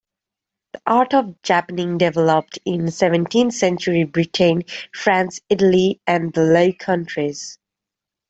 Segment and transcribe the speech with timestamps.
[0.73, 7.59] The art of japanning developed in seventeenth-century Britain, France, Italy, and the Low Countries.